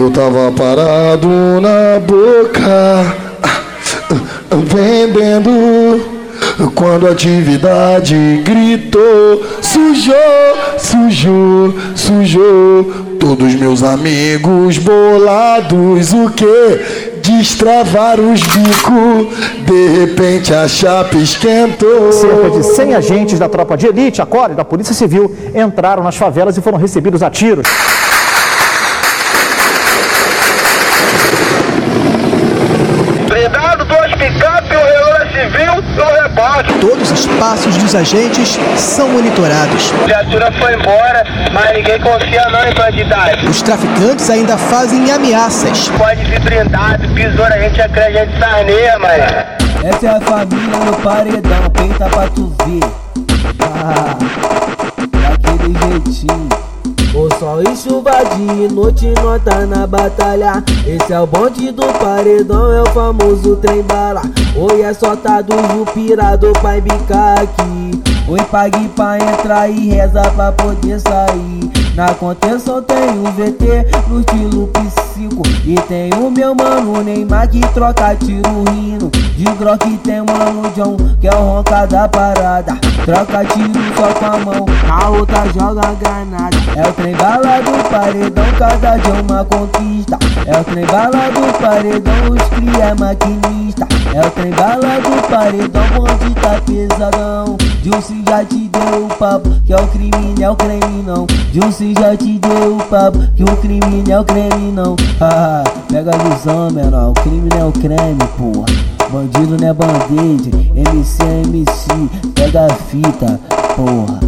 [0.00, 1.28] Eu tava parado
[1.60, 3.04] na boca,
[4.50, 6.00] vendendo.
[6.74, 10.14] Quando a atividade gritou, sujou,
[10.78, 12.84] sujou, sujou.
[13.20, 17.20] Todos meus amigos bolados, o que?
[17.22, 19.36] Destravar os bicos,
[19.66, 22.10] de repente a chapa esquentou.
[22.10, 26.16] Cerca de 100 agentes da tropa de elite, a CORE, da Polícia Civil, entraram nas
[26.16, 27.66] favelas e foram recebidos a tiros.
[33.30, 36.49] Blindado, duas picape, o relógio civil no rebote.
[36.80, 39.92] Todos os passos dos agentes são monitorados.
[40.02, 43.48] A viatura foi embora, mas ninguém confia não em bandidagem.
[43.48, 45.88] Os traficantes ainda fazem ameaças.
[45.96, 49.24] Pode vir blindado, besouro, a gente acredita em sarneia, mano.
[49.84, 52.80] Essa é a família no paredão, peita pra tu ver.
[53.62, 54.16] Ah,
[54.98, 56.59] daquele jeitinho.
[57.50, 60.62] Sol e chuva de noite nota na batalha.
[60.86, 64.22] Esse é o bonde do paredão, é o famoso trem bala.
[64.54, 68.00] Oi é soltado jupirado pra embicar aqui.
[68.28, 71.70] Oi pague pra entrar e reza pra poder sair.
[71.96, 77.60] Na contenção tem o VT no estilo P5 E tem o meu mano Neymar que
[77.74, 79.10] troca tiro rindo.
[79.36, 82.78] De Glock tem mano John que é o ronca da parada.
[83.04, 86.56] Troca tiro só com a mão, a outra joga granada.
[86.74, 90.18] É o trem bala do paredão, cada dia uma conquista.
[90.44, 93.86] É o trem bala do paredão, os cria é maquinista.
[94.12, 97.56] É o trem bala do paredão, bonde tá pesadão.
[97.82, 101.26] Dilce já te deu o papo, que é o crime, não é o creme não.
[101.52, 104.96] Dilce já te deu o papo, que o crime não é o creme não.
[105.20, 108.66] Haha, pega a visão, menor, o crime não é o creme, porra.
[109.10, 111.88] Bandido não é band-aid, MC é MC,
[112.32, 113.40] pega a fita,
[113.74, 114.19] porra,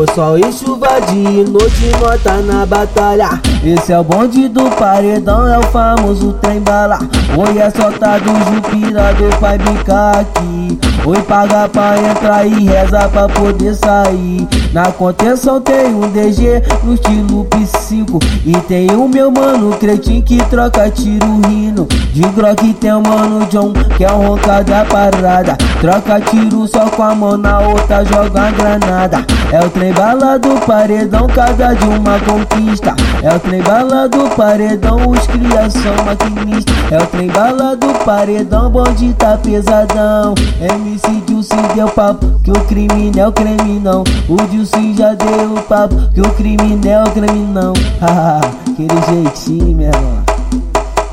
[0.00, 3.38] O sol e chuva de noite nota na batalha.
[3.62, 6.98] Esse é o bonde do paredão, é o famoso trem bala.
[7.36, 10.78] Oi é soltado, jupirado, vai bicar aqui.
[11.04, 14.48] Oi paga pra entrar e reza pra poder sair.
[14.72, 20.36] Na contenção tem um DG no estilo P5 E tem o meu mano cretin que
[20.44, 25.58] troca tiro rindo De Glock tem o mano John que é o ronca da parada
[25.80, 29.24] Troca tiro só com a mão na outra joga uma granada.
[29.50, 32.94] É o trem bala do paredão, cada de uma conquista.
[33.22, 38.68] É o trem bala do paredão, os criação maquinista É o trem bala do paredão,
[38.70, 40.34] bonde tá pesadão.
[40.60, 44.04] MC Dilce deu papo, que o crime não é o creme não.
[44.28, 47.72] O Dilce já deu papo, que o crime não é o creme não.
[48.02, 50.24] Haha, aquele jeitinho, meu irmão.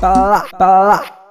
[0.00, 1.23] Tá lá, tá lá